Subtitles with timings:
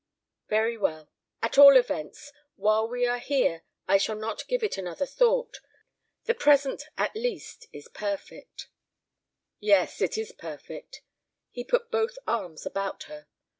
[0.49, 1.11] "Very well.
[1.43, 5.59] At all events, while we are here, I shall not give it another thought.
[6.23, 8.67] The present at least is perfect."
[9.59, 11.03] "Yes, it is perfect!"
[11.51, 13.27] He put both arms about her.